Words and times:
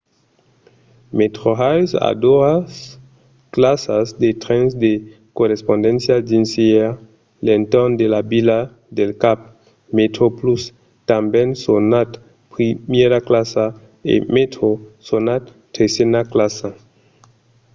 metrorail 1.19 1.83
a 2.07 2.09
doas 2.25 2.71
classas 3.55 4.07
de 4.21 4.29
trens 4.43 4.71
de 4.85 4.93
correspondéncia 5.37 6.15
dins 6.29 6.49
e 6.65 6.67
a 6.87 6.87
l'entorn 7.45 7.91
de 8.01 8.07
la 8.13 8.21
vila 8.31 8.59
del 8.97 9.11
cap: 9.23 9.39
metroplus 9.97 10.63
tanben 11.09 11.49
sonat 11.65 12.09
primièra 12.53 13.19
classa 13.29 13.65
e 14.13 14.13
metro 14.35 14.69
sonat 15.07 15.43
tresena 15.73 16.21
classa 16.33 16.69